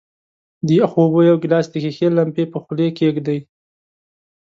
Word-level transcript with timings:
د 0.65 0.67
یخو 0.79 0.99
اوبو 1.03 1.19
یو 1.29 1.35
ګیلاس 1.43 1.65
د 1.71 1.75
ښيښې 1.83 2.07
لمپې 2.17 2.43
په 2.51 2.57
خولې 2.63 2.87
کیږدئ. 2.99 3.39